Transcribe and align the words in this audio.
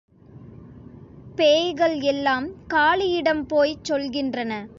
பேய்கள் 1.35 1.99
எல்லாம் 1.99 2.47
காளியிடம் 2.73 3.43
போய்ச் 3.47 3.91
சொல்கின்றன. 3.91 4.69